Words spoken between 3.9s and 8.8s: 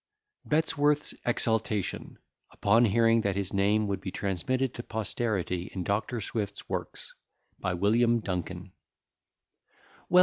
BE TRANSMITTED TO POSTERITY IN DR. SWIFT'S WORKS. BY WILLIAM DUNKIN